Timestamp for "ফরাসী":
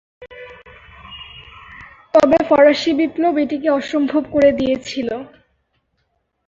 2.49-2.91